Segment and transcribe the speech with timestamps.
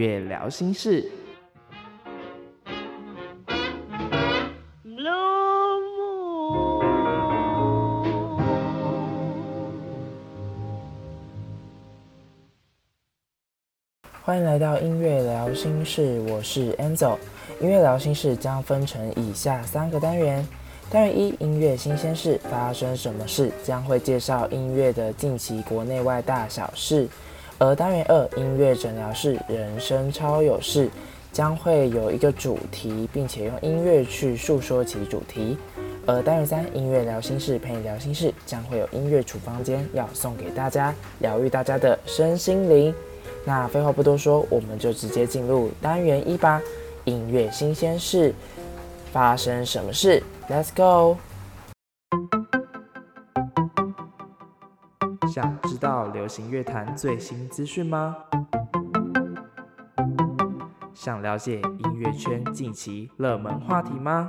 [0.00, 1.06] 音乐疗心事。
[14.22, 17.18] 欢迎来到音乐聊心事，我是 Enzo。
[17.60, 20.46] 音乐聊心事将分成以下三个单元。
[20.90, 23.52] 单元一，音乐新鲜事，发生什么事？
[23.62, 27.06] 将会介绍音乐的近期国内外大小事。
[27.60, 30.88] 而单元二，音乐诊疗室，人生超有事，
[31.30, 35.58] 将会有一个主题，并且用音乐去诉说其主题。
[36.06, 42.94] 而单元三，音乐聊心事，陪你聊心事，将会有音乐处方间要送给大家，疗愈大家的身心灵。
[43.44, 46.62] 那废话不多说，我们就直接进入单元一吧。
[47.04, 48.34] 音乐新鲜事，
[49.12, 51.18] 发生什么事？Let's go！
[55.30, 58.16] 想知道流行乐坛最新资讯吗？
[60.92, 64.28] 想了解音乐圈近期热门话题吗？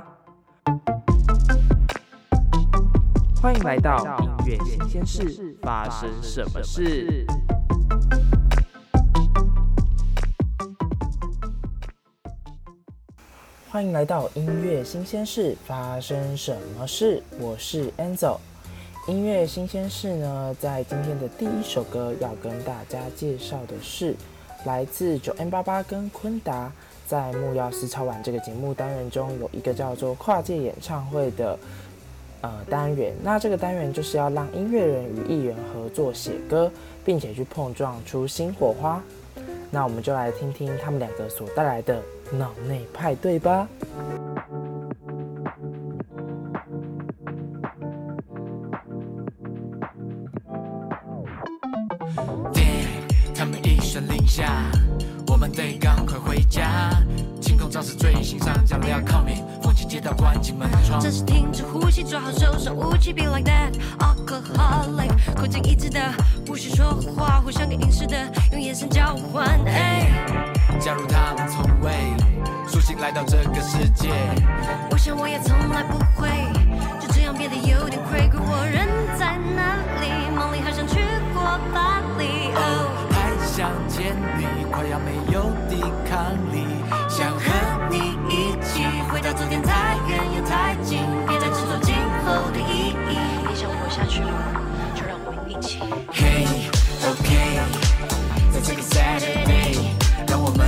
[3.42, 7.26] 欢迎来到音乐新鲜事，发生什么事？
[13.68, 17.20] 欢迎来到音乐新鲜事，发生什么事？
[17.40, 18.38] 我是 Enzo。
[19.08, 24.14] 音乐新鲜事呢，在今天的第一首歌要跟大家介绍的是
[24.64, 26.70] 来自 9m88 跟坤达
[27.04, 31.58] 在木曜四超玩这个节目单元中有一个叫做跨界演唱会的
[32.42, 33.12] 呃单元。
[33.24, 36.70] 那这个单元就是要让音乐人与艺人合作写歌，
[37.04, 39.02] 并且去碰撞出新火花。
[39.68, 42.00] 那我们就来听听他们两个所带来的。
[42.34, 43.68] 脑内派对吧。
[57.82, 61.00] 晴空照射最新上架了，Coming，风情街道关紧门窗。
[61.00, 66.00] 暂时停止呼吸，做好手上武器，Be like that，alcoholic，口径一致的，
[66.46, 68.16] 不许说话，互相给凝视的，
[68.52, 69.58] 用眼神交换。
[70.78, 71.90] 加入他们从未
[72.66, 74.10] 苏醒来到这个世界，
[74.90, 76.28] 我想我也从来不会
[77.00, 78.30] 就这样变得有点 crazy。
[78.34, 78.88] 我人
[79.18, 80.30] 在哪里？
[80.34, 81.00] 梦里好像去
[81.34, 81.42] 过
[81.74, 86.64] 巴黎，哦，还想见你，快要没有抵抗力，
[90.52, 91.94] 太近，别再执着今
[92.26, 93.16] 后的意义。
[93.48, 94.28] 你想活下去吗？
[94.94, 95.78] 就让我们一起。
[96.12, 96.44] Hey,
[97.08, 97.58] OK，
[98.52, 99.96] 在这个 Saturday。
[100.28, 100.66] 让我们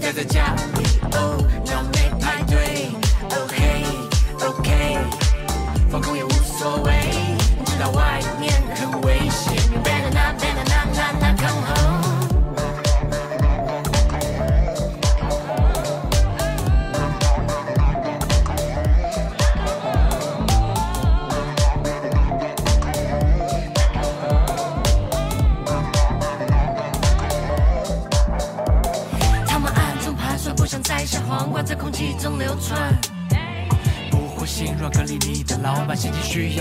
[0.00, 1.36] 待在家里，哦，
[1.66, 2.92] 脑内派对
[3.42, 3.84] ，OK
[4.46, 4.98] OK，
[5.90, 6.92] 放空也无所谓，
[7.66, 8.20] 知道外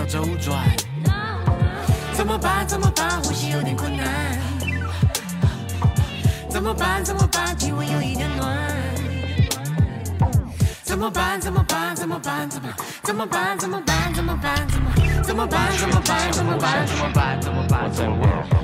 [0.08, 0.64] 周转。
[2.14, 2.66] 怎么办？
[2.68, 3.22] 怎么办？
[3.22, 4.06] 呼吸有点困难。
[6.50, 7.04] 怎么办？
[7.04, 7.56] 怎么办？
[7.58, 8.58] 体温有一点暖。
[10.84, 11.40] 怎么办？
[11.40, 11.96] 怎么办？
[11.96, 12.50] 怎么办？
[12.50, 12.70] 怎么？
[13.04, 13.58] 怎么办？
[13.60, 14.14] 怎么办？
[14.14, 14.66] 怎么办？
[14.66, 14.98] 怎么办？
[15.24, 15.72] 怎么办？
[15.72, 16.32] 怎么办？
[16.32, 16.88] 怎么办？
[16.88, 16.88] 怎么办？
[16.88, 16.88] 怎么办？
[16.88, 17.42] 怎么办？
[17.42, 17.92] 怎么办？
[17.92, 18.10] 怎么办？
[18.10, 18.18] 怎么
[18.50, 18.57] 办？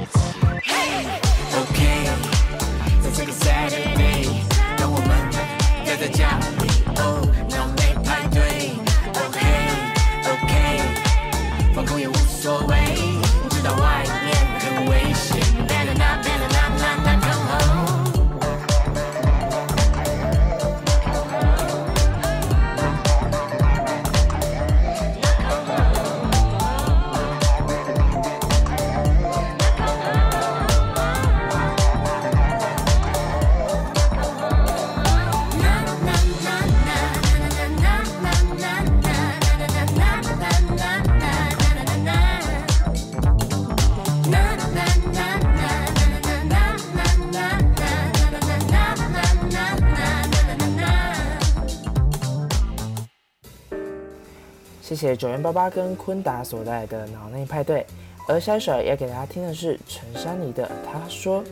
[55.04, 57.86] 谢九元八八跟坤达所带来的脑内派对。
[58.26, 61.44] 而下一首要给大家听的是陈珊妮的《她说》，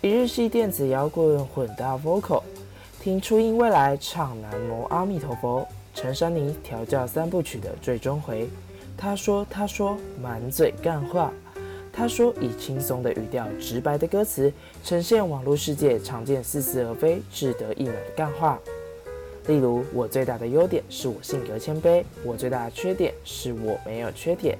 [0.00, 2.42] 以日系电子摇滚混搭 vocal，
[3.00, 5.64] 听初音未来唱南无阿弥陀佛，
[5.94, 8.48] 陈珊妮调教三部曲的最终回。
[8.96, 11.32] 她说：“她说满嘴干话。”
[11.94, 14.52] 她说以轻松的语调、直白的歌词，
[14.82, 18.58] 呈现网络世界常见似是而非、志得意满的干话。
[19.48, 24.58] 例如，我最大的优点是我性格谦卑，我最大的缺点是我没有缺点。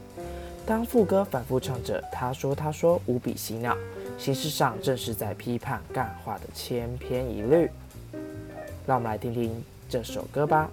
[0.64, 3.76] 当副歌反复唱着“他说他说”，无比洗脑，
[4.16, 7.70] 形式上正是在批判干话的千篇一律。
[8.86, 10.70] 让我们来听听这首歌吧。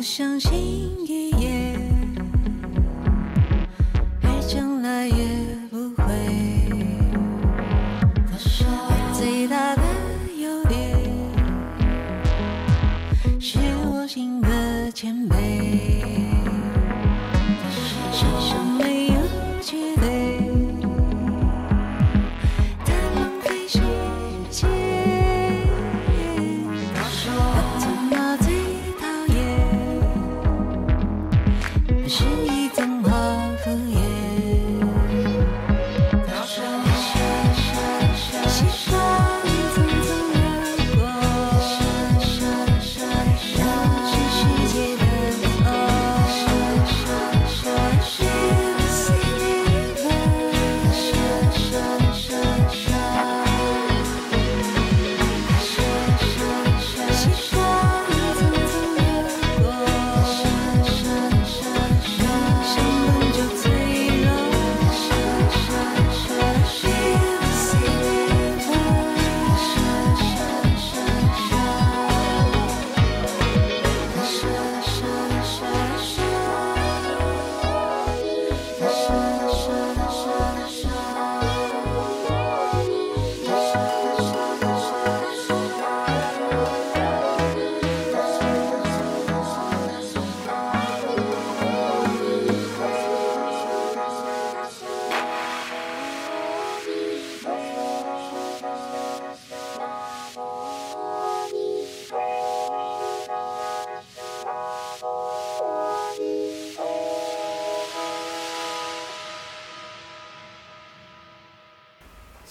[0.00, 0.50] 我相信
[1.06, 1.78] 一眼
[4.22, 5.39] 爱将来也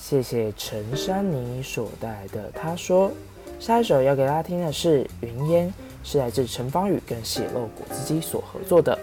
[0.02, 2.50] 谢谢陈珊妮所带来的。
[2.56, 3.12] 她说，
[3.60, 5.68] 下一首要给大家听的是《云烟》，
[6.04, 8.98] 是来自陈芳语跟血肉果汁机所合作的。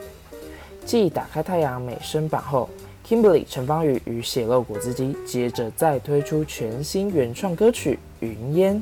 [0.84, 2.68] 继《打开太阳》美声版后
[3.06, 8.74] ，Kimberly 陈芳语与血肉果汁机接着再推出全新原创歌曲《云烟》。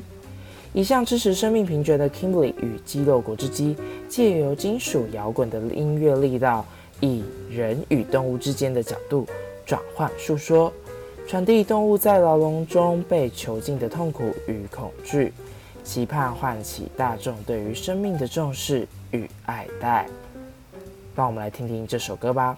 [0.73, 3.75] 一向支持生命平权的 Kimberly 与肌肉果汁机，
[4.09, 6.65] 借由金属摇滚的音乐力道，
[7.01, 9.27] 以人与动物之间的角度
[9.63, 10.73] 转换诉说。
[11.27, 15.33] 传递动物在牢笼中被囚禁的痛苦与恐惧，
[15.83, 20.07] 期盼唤起大众对于生命的重视与爱戴。
[21.15, 22.57] 让我们来听听这首歌吧。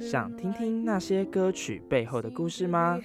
[0.00, 3.00] 想听听那些歌曲背后的故事吗？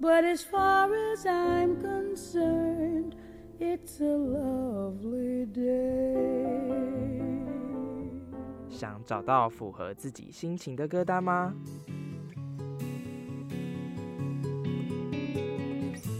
[0.00, 3.16] But as far as I'm concerned,
[3.58, 6.88] it's a lovely day.
[8.68, 11.52] 想找到符合自己心情的歌单吗？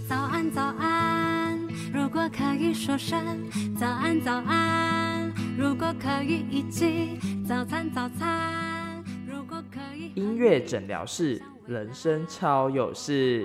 [0.08, 1.56] 早安，早安，
[1.92, 7.16] 如果可以说声早安，早安，如果可以一起
[7.46, 13.42] 早餐，早餐，如果可以音乐诊疗室，人生超有事。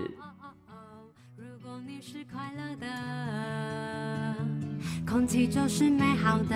[1.36, 2.88] 如果你是快乐的，
[5.06, 6.56] 空气就是美好的。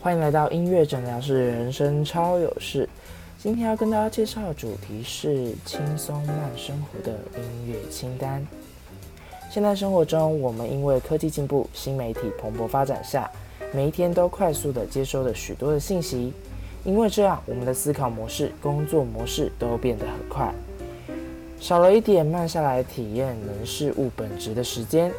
[0.00, 2.88] 欢迎来到音乐诊疗室，人生超有事。
[3.38, 8.42] 今天要跟大家介绍的主题是轻松慢生活的音乐清单。
[9.50, 13.30] 现在生活中，我们因为科技进步、新媒体蓬勃发展下，
[13.74, 16.32] 每一天都快速地接收了许多的信息。
[16.86, 20.54] 因为这样，我们的思考模式、工作模式都变得很快，
[21.58, 25.12] 少了一点慢下来体验人事物本质的时间。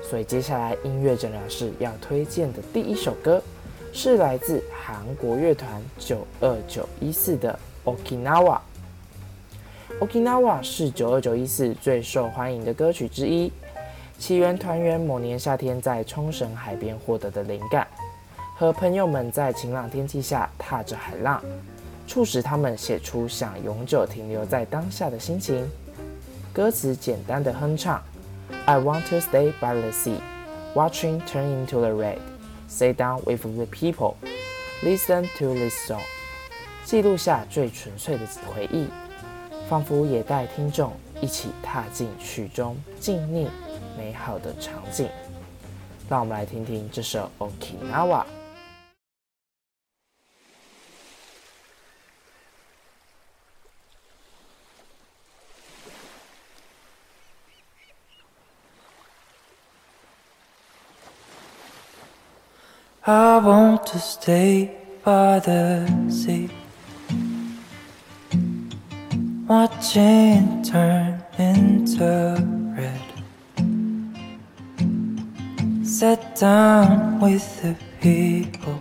[0.00, 3.42] 所以，接下来音乐诊疗室要推荐的第一首歌。
[3.92, 8.58] 是来自韩国乐团九二九一四的 Okinawa。
[9.98, 13.50] Okinawa 是九二九一四最受欢迎的歌曲之一，
[14.18, 17.88] 起源团员某年夏天在冲绳海边获得的灵感，
[18.58, 21.42] 和朋友们在晴朗天气下踏着海浪，
[22.06, 25.70] 促使他们写出想永久停留在当下的心情。
[26.54, 28.02] 歌词简单的哼唱
[28.64, 30.20] ：I want to stay by the sea,
[30.74, 32.16] watching turn into the red。
[32.66, 34.14] Sit down with the people,
[34.82, 36.00] listen to this song，
[36.82, 38.86] 记录下最纯粹的回忆，
[39.68, 43.48] 仿佛也带听众一起踏进曲中静谧
[43.98, 45.10] 美好的场景。
[46.08, 48.24] 让我们来听听这首 Okinawa。
[63.08, 66.50] I want to stay by the sea,
[69.46, 72.34] watching turn into
[72.76, 73.06] red.
[75.86, 78.80] Sit down with the people,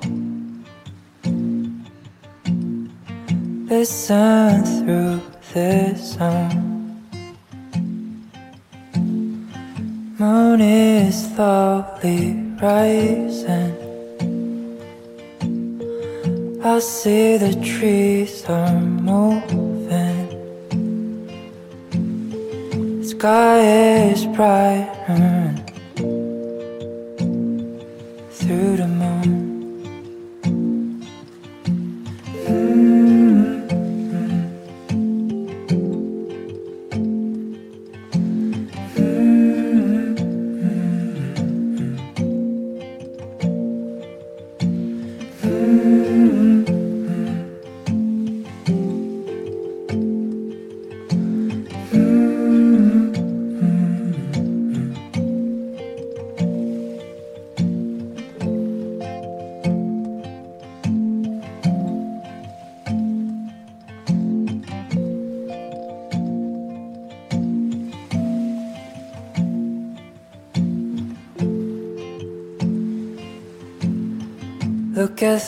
[3.70, 5.22] listen through
[5.53, 7.05] the song.
[10.17, 13.84] Moon is slowly rising.
[16.67, 20.29] I see the trees are moving.
[23.01, 23.60] The sky
[24.10, 24.89] is bright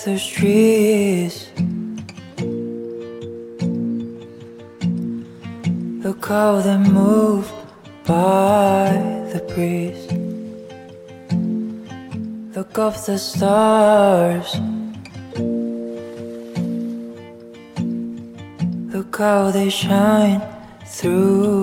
[0.08, 1.52] those trees.
[6.06, 7.52] Look how they move
[8.06, 8.88] by
[9.34, 10.06] the breeze.
[12.56, 14.50] Look up the stars.
[18.94, 20.42] Look how they shine
[20.86, 21.57] through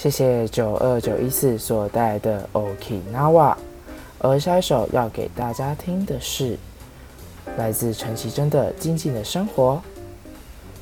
[0.00, 3.54] 谢谢九二九一四所带来的 Okinawa。
[4.18, 6.56] 而下一首要给大家听的是
[7.58, 9.74] 来自陈绮贞的《静静的生活》。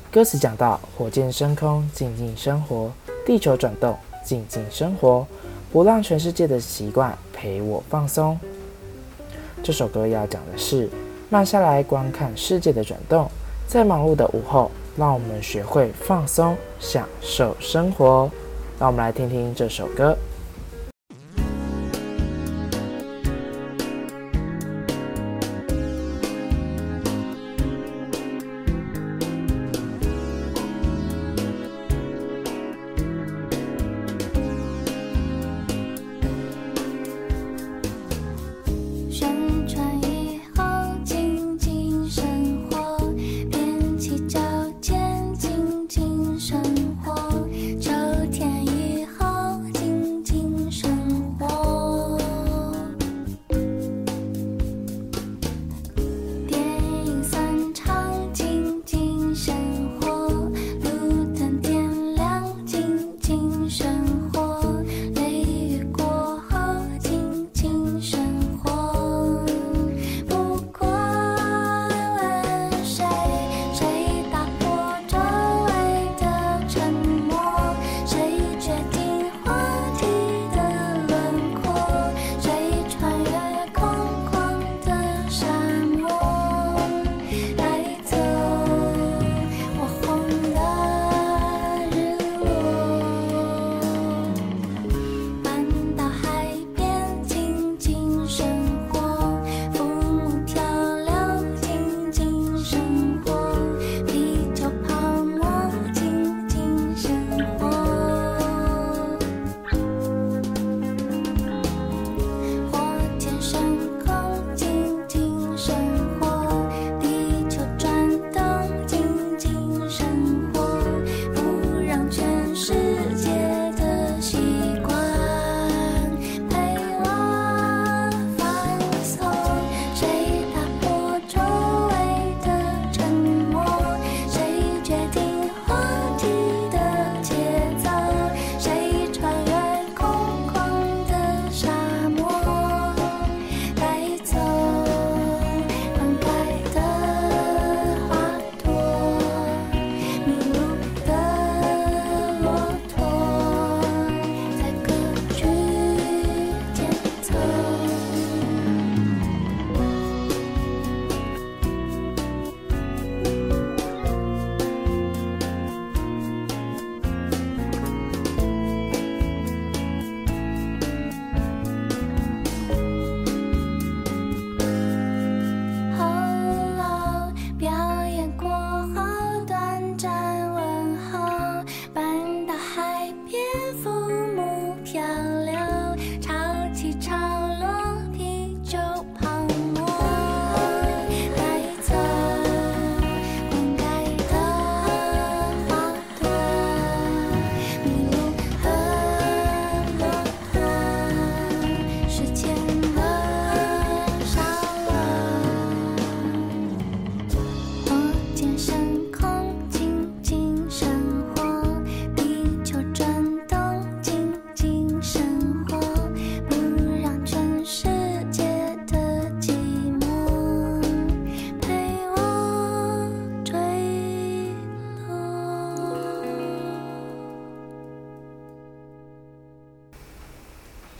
[0.09, 2.89] 歌词讲到：火箭升空，静静生活；
[3.25, 5.27] 地球转动，静静生活。
[5.69, 8.39] 不让全世界的习惯陪我放松。
[9.61, 10.89] 这首歌要讲的是
[11.29, 13.29] 慢下来观看世界的转动，
[13.67, 18.31] 在忙碌的午后，让我们学会放松，享受生活。
[18.79, 20.17] 让我们来听听这首歌。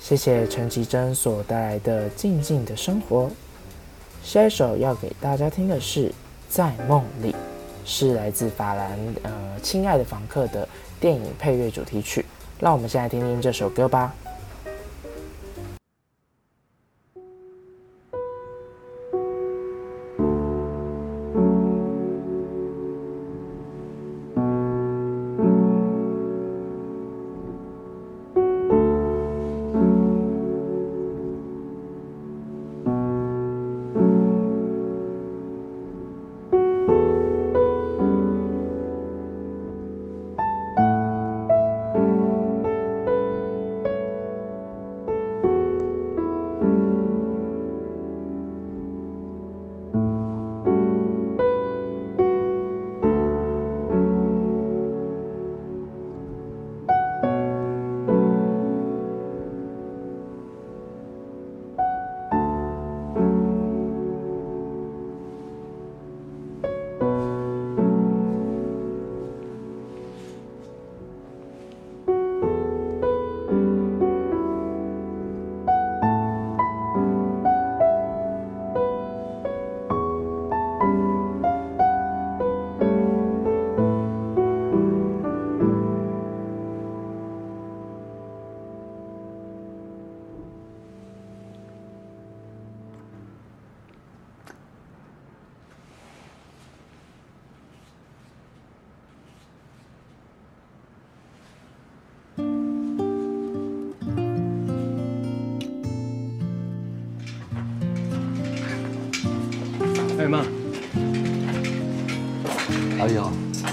[0.10, 3.26] 谢谢陈绮贞所带来的《静静的生活》。
[4.24, 6.10] 下一首要给大家听的是
[6.50, 7.32] 《在梦里》，
[7.86, 10.68] 是来自法兰呃《亲爱的房客》的
[11.00, 12.26] 电影配乐主题曲。
[12.60, 14.12] 让我们先来听听这首歌吧。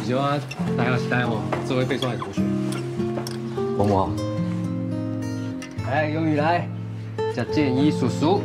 [0.06, 0.40] 好，喜欢
[0.76, 2.40] 大家期待哦，这位被抓的同学，
[3.76, 4.12] 某某好，
[5.90, 6.68] 来，由你来，
[7.34, 8.40] 叫建一叔叔。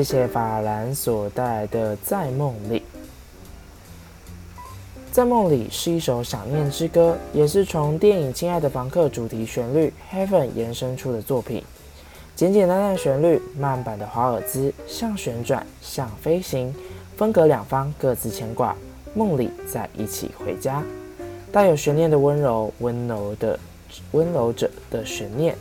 [0.00, 2.78] 谢谢法兰所带来的《在梦里》。
[5.12, 11.62] 《在梦里》是一首想念之歌，也是从电影《亲爱的房客》主题旋律《Heaven》延伸出的作品。
[12.34, 16.74] 简简单单旋律，慢板的华尔兹，像旋转，像飞行，
[17.18, 18.74] 分隔两方，各自牵挂。
[19.12, 20.82] 梦里再一起回家，
[21.52, 23.60] 带有悬念的温柔，温柔的
[24.12, 25.54] 温柔着的悬念。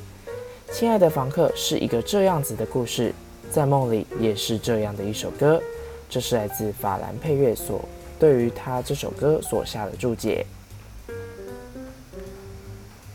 [0.74, 3.14] 《亲爱的房客》是一个这样子的故事。
[3.52, 5.62] 在梦里也是这样的一首歌，
[6.10, 7.84] 这是来自法兰配乐所
[8.20, 10.46] 对于他这首歌所下的注解。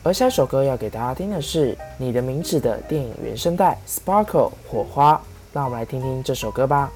[0.02, 5.14] 而下一首歌要给大家听的是《你的名字》的电影原声带《Sparkle 火花》，
[5.52, 6.92] 让我们来听听这首歌吧。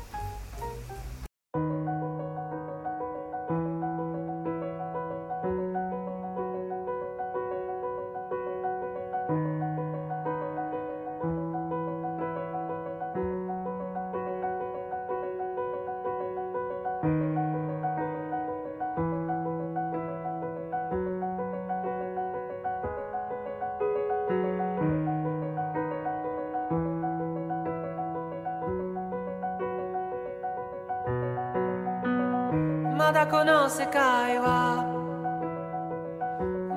[33.30, 34.86] この世界は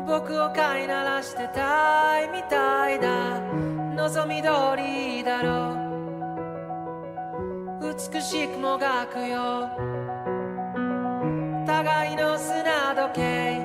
[0.05, 3.39] 仆を饲いならしてたいみたいだ
[3.95, 5.77] 望み通りだろ
[7.79, 7.95] う。
[8.13, 9.69] 美しくもがくよ。
[11.65, 13.59] 互いの砂时计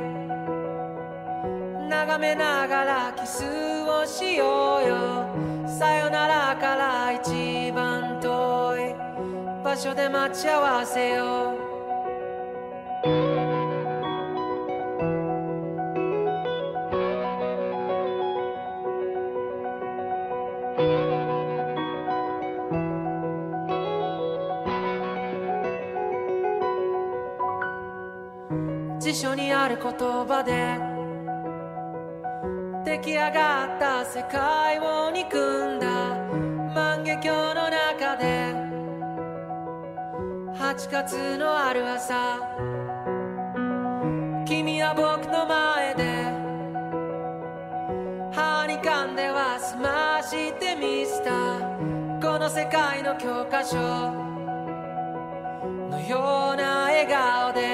[1.88, 5.26] 眺めながらキスをしようよ。
[5.66, 8.94] さよならから一番远い
[9.64, 11.65] 场所で待ち合わせよう。
[29.96, 30.78] にある言叶で
[32.84, 35.86] 出来上がった世界を憎んだ
[36.74, 38.54] 万华镜の中で
[40.54, 42.38] 8月のある朝
[44.46, 46.02] 君は仆の前で
[48.32, 51.60] 歯に噛んでは済ましてみせた
[52.20, 53.76] この世界の教科书
[55.90, 57.65] のような笑颜で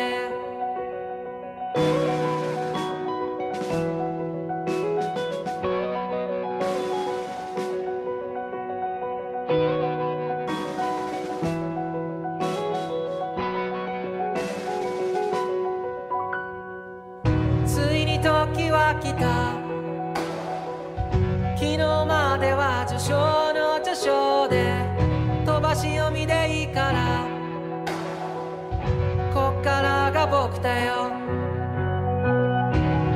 [30.26, 31.10] が仆だよ。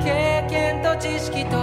[0.03, 1.57] 経験と知識と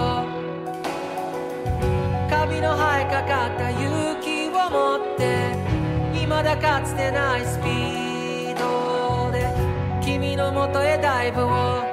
[2.30, 5.56] カビの生えかかった勇気を持って
[6.14, 9.54] 未だかつてないスピードで
[10.02, 11.93] 君のもとへダイブを。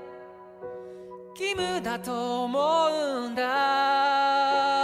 [1.41, 2.59] 義務だと思
[3.25, 4.80] うんだ。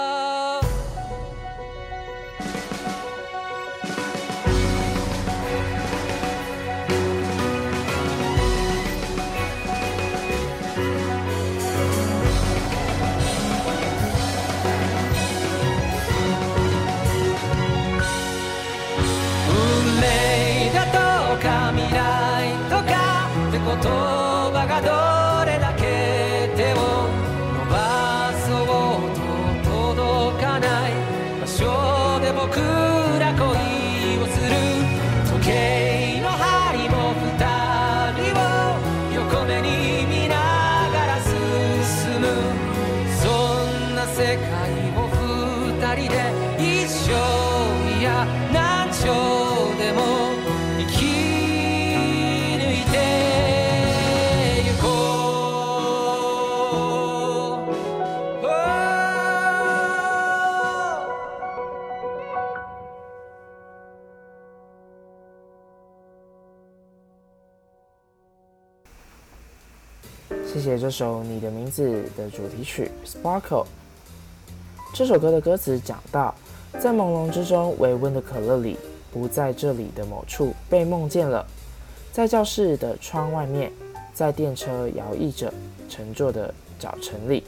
[70.80, 73.63] 这首《你的名字》的主题曲《Sparkle》。
[74.93, 76.34] 这首歌的歌词讲到，
[76.80, 78.78] 在朦胧之中，微温的可乐里，
[79.11, 81.45] 不在这里的某处被梦见了，
[82.11, 83.71] 在教室的窗外面，
[84.13, 85.53] 在电车摇曳着
[85.89, 87.43] 乘坐的早晨里，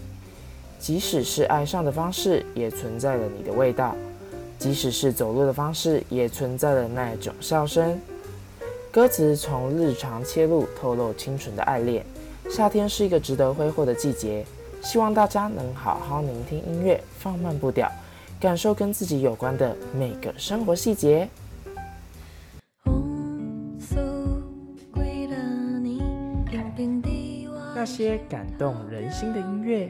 [0.79, 3.95] 即使是爱上的方式，也存在了你的味道；
[4.57, 7.99] 即使是走路的方式，也存在了那种笑声。
[8.91, 12.03] 歌词从日常切入，透露清纯的爱恋。
[12.49, 14.43] 夏天是一个值得挥霍的季节，
[14.81, 17.89] 希望大家能好好聆听音乐，放慢步调，
[18.39, 21.29] 感受跟自己有关的每个生活细节。
[27.75, 29.89] 那些感动人心的音乐，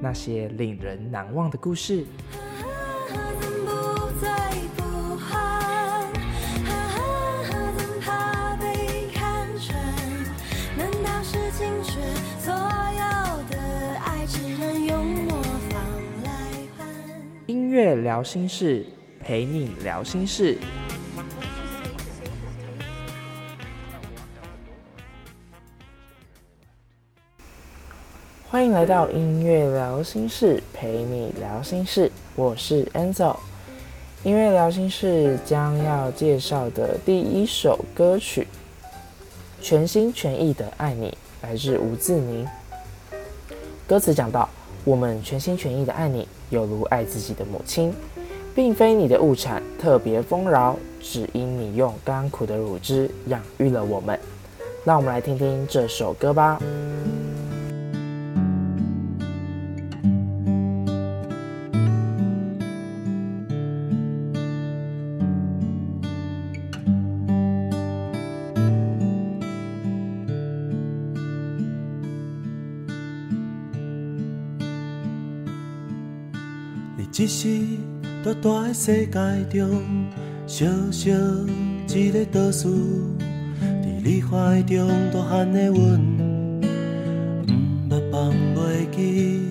[0.00, 2.06] 那些令人难忘的故事。
[17.80, 18.84] 乐聊心事，
[19.24, 20.58] 陪你聊心事。
[28.50, 32.12] 欢迎来到音乐聊心事，陪你聊心事。
[32.36, 33.34] 我是 Enzo。
[34.24, 38.46] 音乐聊心事将要介绍的第一首歌曲，
[39.64, 41.08] 《全心全意的爱你》，
[41.40, 42.46] 来自吴志宁。
[43.86, 44.46] 歌词讲到：
[44.84, 47.92] 我们全心全意的爱你，犹如爱自己的母亲，
[48.54, 54.18] 并非你的物产，特别丰饶，只因你用甘苦的乳汁养育了我们。
[54.84, 56.58] 让我们来听听这首歌吧。
[77.32, 77.46] 是
[78.24, 79.70] 大大的世界中
[80.48, 81.12] 小小
[81.86, 86.00] 一个岛屿，伫你怀中大汉的阮，
[87.46, 89.42] 毋捌放袂记，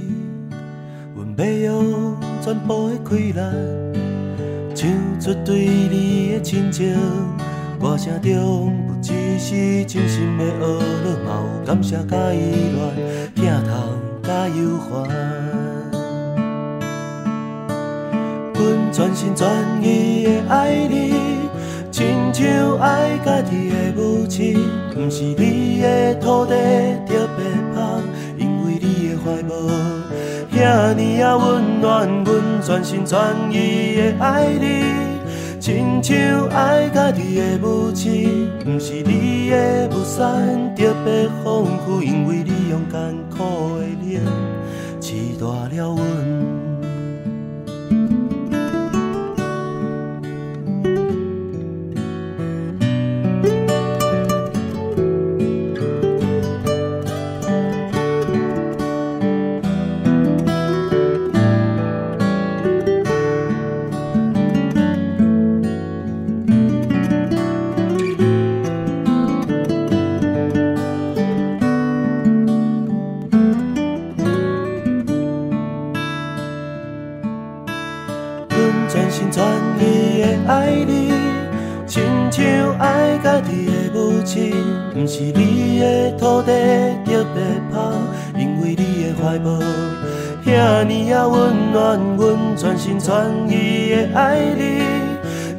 [1.16, 3.40] 阮要用全部的气力，
[4.76, 6.94] 唱出对你的亲情。
[7.80, 12.40] 歌声中不只是真心的呵咾，嘛有感谢甲依
[13.36, 13.72] 恋，疼痛
[14.22, 15.39] 甲忧烦。
[18.60, 19.48] 阮全心全
[19.82, 21.14] 意的爱你，
[21.90, 24.60] 亲像爱家己的母亲。
[24.98, 26.54] 毋是你的土地
[27.08, 28.04] 特别香，
[28.38, 29.56] 因为你的怀抱
[30.52, 32.06] 遐尼啊温暖。
[32.26, 33.18] 阮全心全
[33.50, 34.84] 意的爱你，
[35.62, 36.18] 亲像
[36.50, 38.50] 爱家己的母亲。
[38.66, 43.00] 毋是你的雨伞特别丰富，因为你用艰
[43.30, 44.22] 苦的脸
[45.00, 46.39] 饲大了阮。
[80.50, 81.12] 爱你，
[81.86, 82.44] 亲像
[82.80, 84.52] 爱家己的母亲。
[84.96, 86.52] 不是你的土地
[87.06, 87.40] 着白
[87.72, 87.92] 抛，
[88.36, 89.60] 因为你的怀抱
[90.44, 93.14] 遐尼啊温暖，阮全心全
[93.48, 94.82] 意的爱你。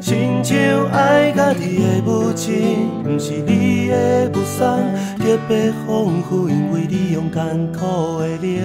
[0.01, 4.77] 亲像爱家己的母亲，不是你的目送，
[5.19, 8.61] 特别丰富，因为你用艰苦的灵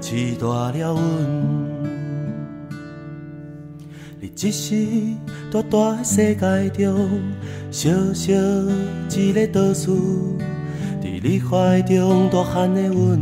[0.00, 1.00] 饲大了阮。
[4.22, 4.74] 你只是
[5.52, 7.08] 大大的世界中
[7.72, 8.32] 小小
[9.10, 10.38] 一个岛屿，
[11.02, 13.20] 伫你怀中大汉的阮，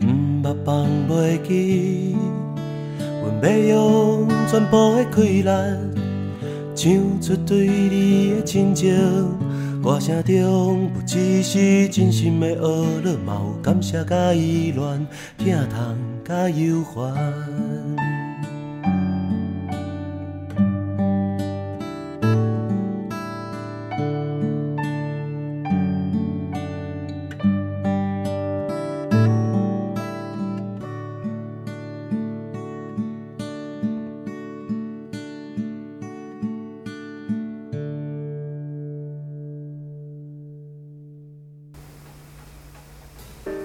[0.00, 2.16] 毋捌放袂记。
[3.22, 5.78] 阮要用全部的快乐，
[6.74, 8.92] 唱出对你的亲情。
[9.80, 15.06] 歌声中不只是真心的呵咾，嘛有感谢甲依恋，
[15.38, 17.71] 疼痛甲忧烦。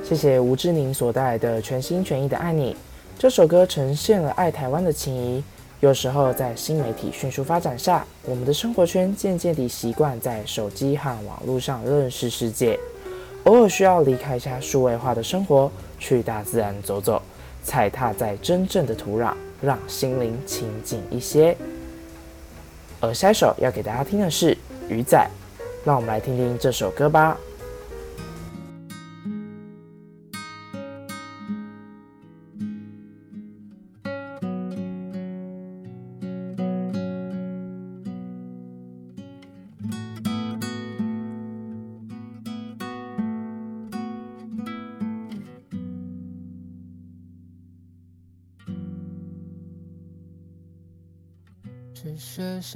[0.07, 2.73] 谢谢吴志宁所带来的全心全意的爱你。
[3.19, 5.43] 这首歌呈现了爱台湾的情谊。
[5.81, 12.79] 有时候在新媒体迅速发展下，我们的生活圈渐渐地习惯在手机和网络上认识世界，
[13.43, 17.21] 偶尔需要离开一下数位化的生活，去大自然走走，
[17.61, 21.53] 踩踏在真正的土壤，让心灵清静一些。
[23.01, 24.55] 而下一首要给大家听的是
[24.87, 25.17] 《鱼仔》，
[25.83, 27.37] 让我们来听听这首歌吧。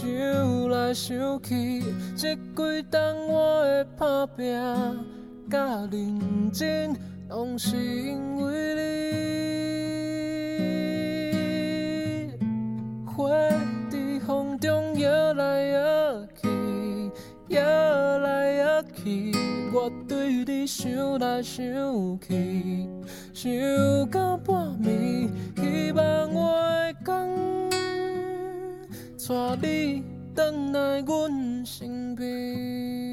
[0.00, 0.08] 想
[0.70, 1.82] 来想去，
[2.16, 4.58] 这几冬我的打拼
[5.50, 5.58] 甲
[5.92, 6.96] 认真，
[7.28, 8.80] 拢是因为你。
[13.04, 13.28] 花
[13.90, 16.48] 在风中摇来摇去，
[17.48, 17.60] 摇
[18.20, 19.34] 来摇去，
[19.70, 21.62] 我对你想来想
[22.26, 22.88] 去，
[23.34, 23.52] 想
[24.10, 27.59] 到半暝，希望我会讲。
[29.30, 30.02] 带你
[30.34, 33.09] 回来阮身边。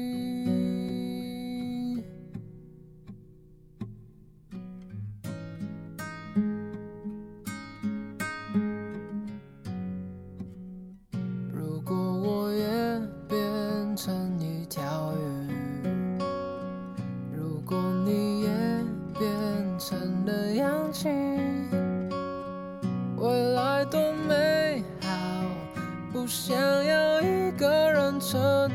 [26.28, 26.54] 想
[26.84, 28.70] 要一个人承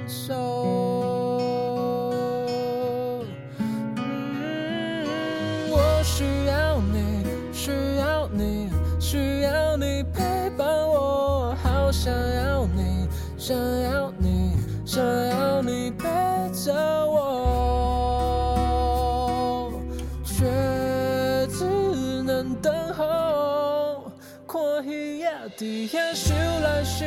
[25.56, 27.06] 在遐想来想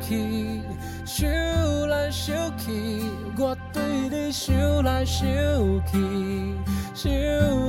[0.00, 0.62] 去，
[1.04, 1.28] 想
[1.88, 2.70] 来想去，
[3.36, 5.26] 我对你想来想
[5.90, 6.54] 去，
[6.94, 7.10] 想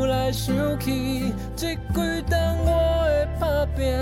[0.08, 3.98] 来想去，这几冬我的打拼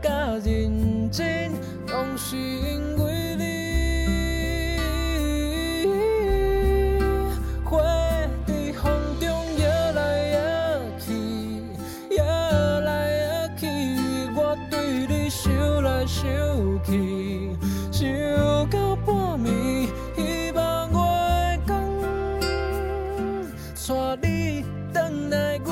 [0.00, 0.08] 甲
[0.42, 1.52] 认真，
[1.88, 3.53] 拢是因为你。
[17.90, 20.94] 想到半暝，希望月
[21.66, 21.72] 光
[23.80, 23.88] 带
[24.22, 24.62] 你
[24.92, 25.68] 回来阮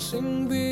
[0.00, 0.65] 身边。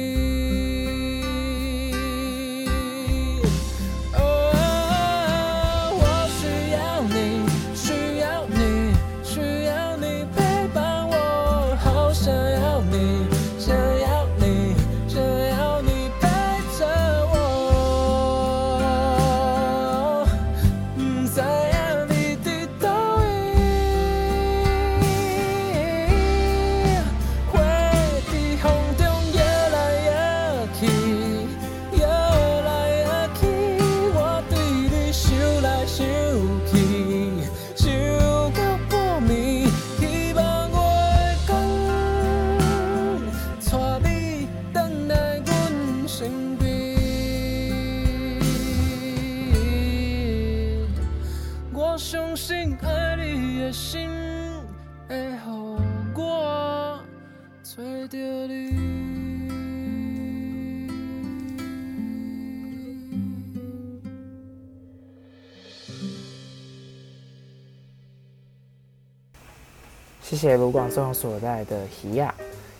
[70.45, 71.77] 谢卢广仲所带的
[72.07, 72.23] 《鱼仔》，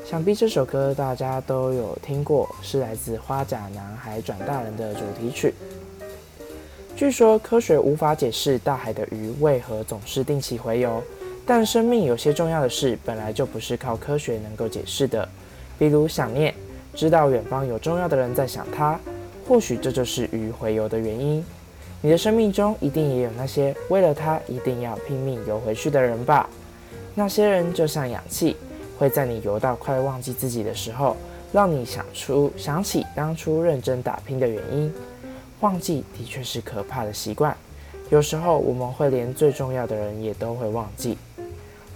[0.05, 5.55] 想必这首歌大家都有听过，是来自《花甲男孩转大人》的主题曲。
[6.95, 11.03] 据说科学无法解释大海的鱼为何总是定期回游，
[11.47, 15.27] 但生命有些重要的事本来就不是靠科学能够解释的，
[15.79, 16.55] 比如想念，
[16.95, 19.01] 知道远方有重要的人在想他，
[19.49, 21.43] 或许这就是鱼回游的原因。
[22.03, 26.47] 你的生命中一定也有那些为了他一定要拼命游回去的人吧。
[27.15, 28.57] 那些人就像氧气，
[28.99, 31.17] 会在你游到快忘记自己的时候，
[31.53, 34.93] 让你想出想起当初认真打拼的原因。
[35.61, 37.57] 忘记的确是可怕的习惯，
[38.11, 41.17] 有时候我们会连最重要的人也都会忘记。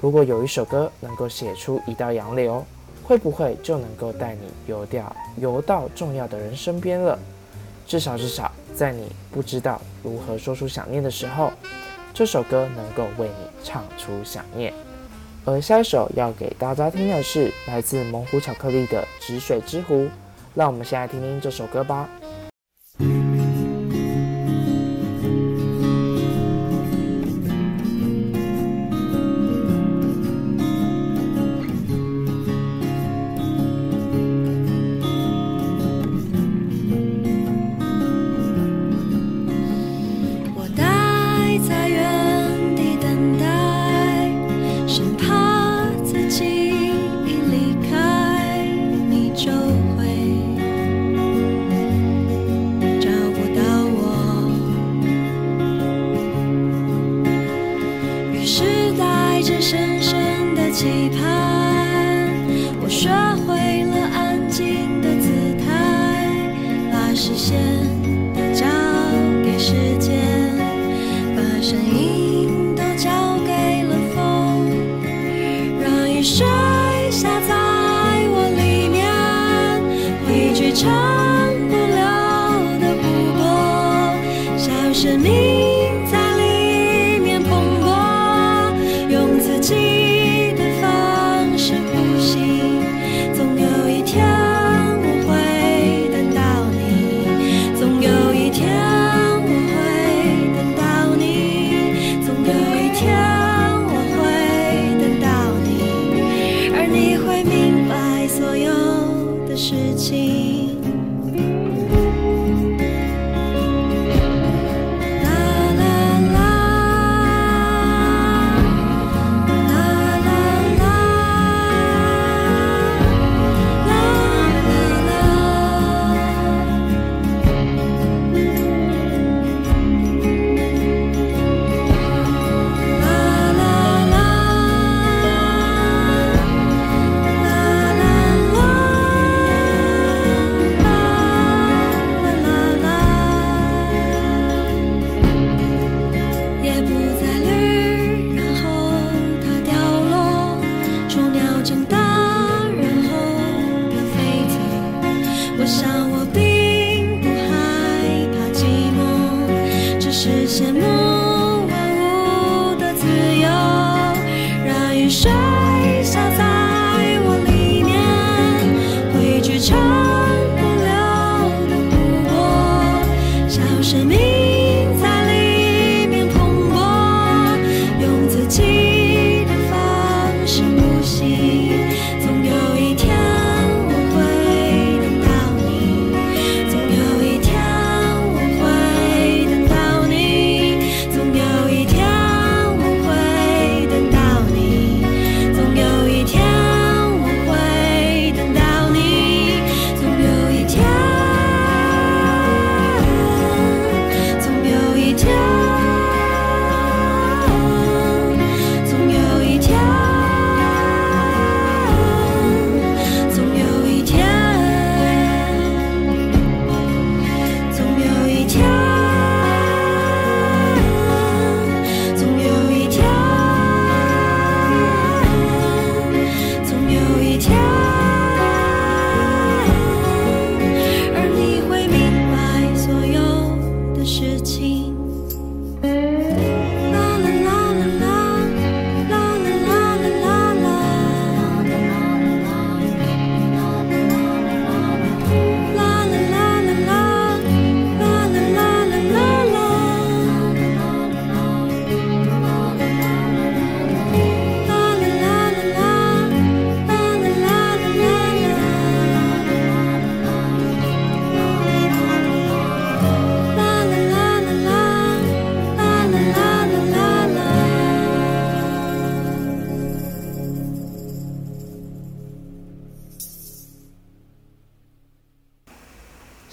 [0.00, 2.64] 如果有一首歌能够写出一道洋流，
[3.02, 7.18] 会不会就能够带你游掉游到重要的人身边了？
[7.86, 11.50] 至少至少，在你不知道如何说出想念的时候，
[12.14, 14.72] 这首歌能够为你唱出想念。
[15.48, 19.94] 而下一首要给大家听的是来自猛虎巧克力的《止水之湖》，
[20.54, 22.06] 让我们先来听听这首歌吧。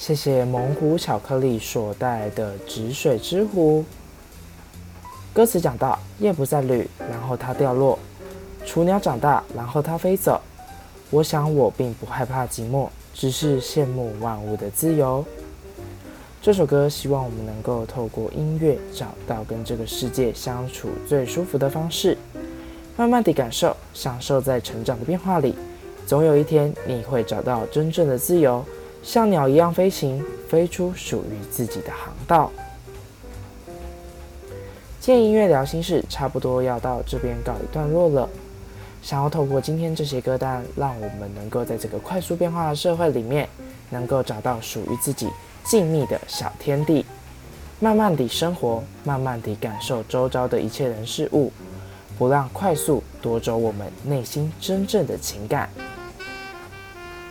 [0.06, 3.84] 谢谢猛虎巧克力所带来的止水之湖。
[5.34, 7.98] 歌词讲到：叶不再绿，然后它掉落；
[8.68, 10.40] 雏鸟长大，然后它飞走。
[11.10, 15.26] 我想我并不害怕寂寞，只是羡慕万物的自由。
[16.40, 22.16] 这首歌希望我们能够透过音乐找到跟这个世界相处最舒服的方式，
[22.96, 25.56] 慢慢地感受、享受在成长的变化里。
[26.06, 28.64] 总有一天，你会找到真正的自由，
[29.06, 32.52] 像鸟一样飞行，飞出属于自己的航道。
[35.00, 38.28] 今天音乐聊心事差不多要到这边告一段落了。
[39.04, 43.48] 想要透过今天这些歌单，让我们能够在这个快速变化的社会里面，
[43.92, 45.30] 能够找到属于自己
[45.64, 47.06] 静谧的小天地，
[47.80, 51.54] 慢慢地生活，慢慢地感受周遭的一切人事物，
[52.18, 55.70] 不让快速夺走我们内心真正的情感。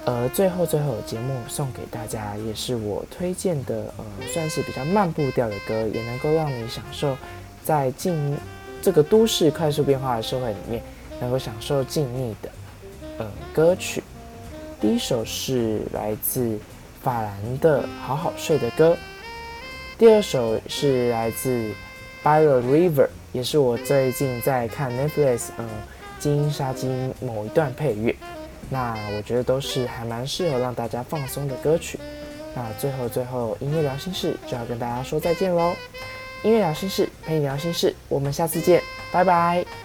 [0.07, 7.17] 而最后，最后节目送给大家，也是我推荐的，呃，算是比较慢步调的歌，也能够让你享受
[7.65, 8.37] 在静
[8.83, 10.83] 这个都市快速变化的社会里面，
[11.21, 12.51] 能够享受静谧的，
[13.19, 14.03] 呃，歌曲。
[14.81, 16.59] 第一首是来自。
[17.03, 18.95] 法兰的《好好睡的歌》，
[19.99, 21.51] 第二首是来自
[22.23, 25.67] 《By the River》，也是我最近在看 Netflix，嗯，
[26.19, 28.17] 《金沙金》某一段配乐。
[28.75, 31.97] 那我觉得都是还蛮适合让大家放松的歌曲。
[32.57, 35.77] 那最后最后，音乐聊心事就要跟大家说再见喽！
[36.43, 39.84] 音乐聊心事，陪你聊心事，我们下次见，拜拜。